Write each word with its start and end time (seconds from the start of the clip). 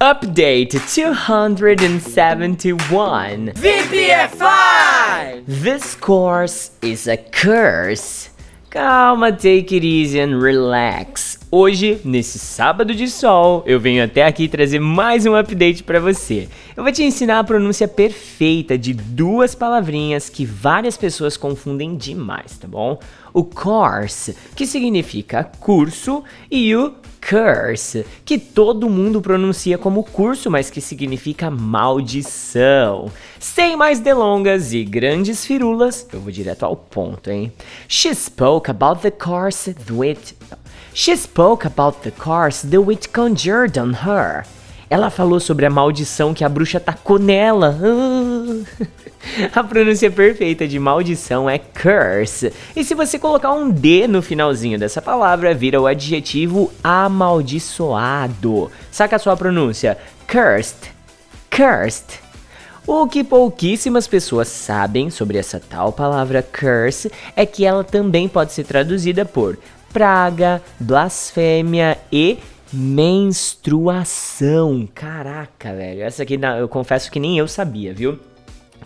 Update 0.00 0.70
271. 0.94 3.48
VPF5! 3.48 5.42
This 5.44 5.96
course 5.96 6.70
is 6.80 7.08
a 7.08 7.16
curse. 7.16 8.30
Calma, 8.70 9.36
take 9.36 9.72
it 9.72 9.82
easy 9.82 10.20
and 10.20 10.40
relax. 10.40 11.27
Hoje, 11.50 11.98
nesse 12.04 12.38
sábado 12.38 12.94
de 12.94 13.08
sol, 13.08 13.62
eu 13.64 13.80
venho 13.80 14.04
até 14.04 14.26
aqui 14.26 14.46
trazer 14.48 14.78
mais 14.78 15.24
um 15.24 15.34
update 15.34 15.82
para 15.82 15.98
você. 15.98 16.46
Eu 16.76 16.82
vou 16.82 16.92
te 16.92 17.02
ensinar 17.02 17.38
a 17.38 17.44
pronúncia 17.44 17.88
perfeita 17.88 18.76
de 18.76 18.92
duas 18.92 19.54
palavrinhas 19.54 20.28
que 20.28 20.44
várias 20.44 20.98
pessoas 20.98 21.38
confundem 21.38 21.96
demais, 21.96 22.58
tá 22.58 22.68
bom? 22.68 22.98
O 23.32 23.42
course, 23.42 24.36
que 24.54 24.66
significa 24.66 25.42
curso, 25.42 26.22
e 26.50 26.76
o 26.76 26.94
curse, 27.26 28.04
que 28.24 28.38
todo 28.38 28.88
mundo 28.88 29.20
pronuncia 29.20 29.78
como 29.78 30.04
curso, 30.04 30.50
mas 30.50 30.70
que 30.70 30.80
significa 30.80 31.50
maldição. 31.50 33.10
Sem 33.38 33.76
mais 33.76 34.00
delongas 34.00 34.72
e 34.72 34.84
grandes 34.84 35.44
firulas, 35.44 36.06
eu 36.12 36.20
vou 36.20 36.30
direto 36.30 36.64
ao 36.64 36.76
ponto, 36.76 37.30
hein? 37.30 37.52
She 37.86 38.14
spoke 38.14 38.70
about 38.70 39.00
the 39.02 39.10
curse 39.10 39.72
that 39.72 40.57
She 40.94 41.16
spoke 41.16 41.66
about 41.66 42.02
the 42.02 42.10
curse 42.10 42.66
the 42.66 42.78
witch 42.78 43.08
conjured 43.12 43.78
on 43.78 43.92
her. 44.04 44.44
Ela 44.90 45.10
falou 45.10 45.38
sobre 45.38 45.66
a 45.66 45.70
maldição 45.70 46.32
que 46.32 46.42
a 46.42 46.48
bruxa 46.48 46.80
tacou 46.80 47.18
nela. 47.18 47.76
A 49.52 49.62
pronúncia 49.62 50.10
perfeita 50.10 50.66
de 50.66 50.78
maldição 50.78 51.50
é 51.50 51.58
curse. 51.58 52.52
E 52.74 52.82
se 52.82 52.94
você 52.94 53.18
colocar 53.18 53.52
um 53.52 53.68
D 53.68 54.06
no 54.06 54.22
finalzinho 54.22 54.78
dessa 54.78 55.02
palavra, 55.02 55.52
vira 55.52 55.80
o 55.80 55.86
adjetivo 55.86 56.72
amaldiçoado. 56.82 58.70
Saca 58.90 59.16
a 59.16 59.18
sua 59.18 59.36
pronúncia? 59.36 59.98
Cursed. 60.26 60.92
Cursed. 61.50 62.20
O 62.86 63.06
que 63.06 63.22
pouquíssimas 63.22 64.06
pessoas 64.06 64.48
sabem 64.48 65.10
sobre 65.10 65.36
essa 65.36 65.60
tal 65.60 65.92
palavra 65.92 66.42
curse 66.42 67.12
é 67.36 67.44
que 67.44 67.66
ela 67.66 67.84
também 67.84 68.26
pode 68.26 68.52
ser 68.52 68.64
traduzida 68.64 69.26
por 69.26 69.58
praga, 69.92 70.62
blasfêmia 70.78 71.98
e 72.12 72.38
menstruação. 72.72 73.68
Caraca, 74.94 75.74
velho. 75.74 76.02
Essa 76.02 76.22
aqui 76.22 76.38
eu 76.58 76.68
confesso 76.68 77.10
que 77.10 77.18
nem 77.20 77.38
eu 77.38 77.48
sabia, 77.48 77.92
viu? 77.94 78.18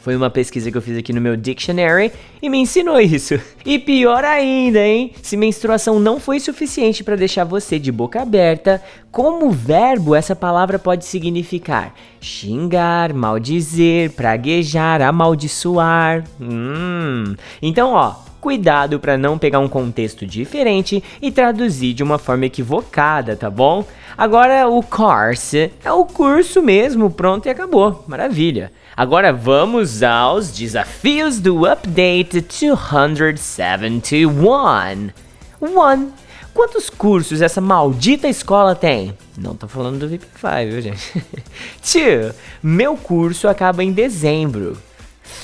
Foi 0.02 0.16
uma 0.16 0.30
pesquisa 0.30 0.68
que 0.68 0.76
eu 0.76 0.82
fiz 0.82 0.98
aqui 0.98 1.12
no 1.12 1.20
meu 1.20 1.36
dictionary 1.36 2.10
e 2.42 2.48
me 2.48 2.58
ensinou 2.58 3.00
isso. 3.00 3.38
E 3.64 3.78
pior 3.78 4.24
ainda, 4.24 4.80
hein? 4.80 5.12
Se 5.22 5.36
menstruação 5.36 6.00
não 6.00 6.18
foi 6.18 6.40
suficiente 6.40 7.04
para 7.04 7.14
deixar 7.14 7.44
você 7.44 7.78
de 7.78 7.92
boca 7.92 8.20
aberta, 8.20 8.82
como 9.12 9.52
verbo 9.52 10.16
essa 10.16 10.34
palavra 10.34 10.80
pode 10.80 11.04
significar 11.04 11.94
xingar, 12.20 13.14
maldizer, 13.14 14.10
praguejar, 14.10 15.00
amaldiçoar. 15.02 16.24
Hum. 16.40 17.36
Então, 17.62 17.92
ó, 17.92 18.16
cuidado 18.42 18.98
para 18.98 19.16
não 19.16 19.38
pegar 19.38 19.60
um 19.60 19.68
contexto 19.68 20.26
diferente 20.26 21.00
e 21.22 21.30
traduzir 21.30 21.94
de 21.94 22.02
uma 22.02 22.18
forma 22.18 22.46
equivocada, 22.46 23.36
tá 23.36 23.48
bom? 23.48 23.86
Agora 24.18 24.66
o 24.66 24.82
course 24.82 25.70
é 25.84 25.92
o 25.92 26.04
curso 26.04 26.60
mesmo, 26.60 27.08
pronto 27.08 27.46
e 27.46 27.50
acabou. 27.50 28.04
Maravilha. 28.08 28.72
Agora 28.96 29.32
vamos 29.32 30.02
aos 30.02 30.50
desafios 30.50 31.38
do 31.38 31.64
update 31.64 32.40
271. 32.40 35.12
1. 35.60 36.10
Quantos 36.52 36.90
cursos 36.90 37.40
essa 37.40 37.60
maldita 37.60 38.26
escola 38.26 38.74
tem? 38.74 39.16
Não 39.38 39.54
tô 39.54 39.68
falando 39.68 40.00
do 40.00 40.08
VIP5, 40.08 40.68
viu, 40.68 40.82
gente? 40.82 41.24
2. 41.80 42.34
Meu 42.60 42.96
curso 42.96 43.46
acaba 43.46 43.84
em 43.84 43.92
dezembro. 43.92 44.76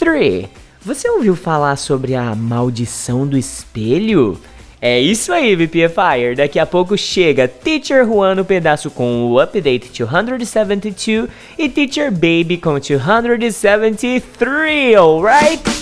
3. 0.01 0.49
Você 0.89 1.09
ouviu 1.11 1.37
falar 1.37 1.77
sobre 1.77 2.15
a 2.15 2.35
maldição 2.35 3.27
do 3.27 3.37
espelho? 3.37 4.41
É 4.81 4.99
isso 4.99 5.31
aí, 5.35 5.55
VPFire. 5.55 6.35
Daqui 6.35 6.59
a 6.59 6.65
pouco 6.65 6.97
chega 6.97 7.47
Teacher 7.47 8.07
Juan 8.07 8.37
no 8.37 8.43
pedaço 8.43 8.91
com 8.91 9.27
o 9.27 9.39
Update 9.39 9.91
272 9.91 11.29
e 11.59 11.69
Teacher 11.69 12.11
Baby 12.11 12.57
com 12.57 12.79
273, 12.79 14.97
alright? 14.97 15.78